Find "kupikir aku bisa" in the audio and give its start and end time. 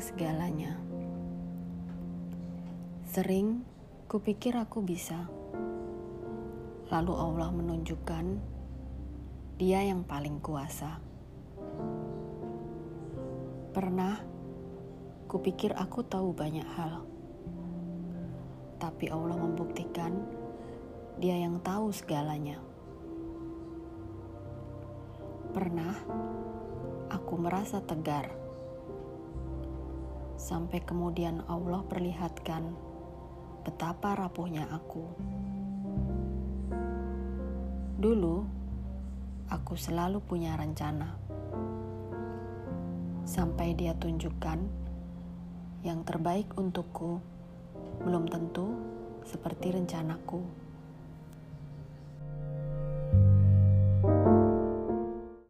4.08-5.28